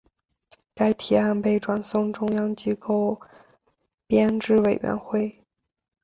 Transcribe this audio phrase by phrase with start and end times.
[0.73, 3.21] 该提案被转送中央机构
[4.07, 5.45] 编制委员会。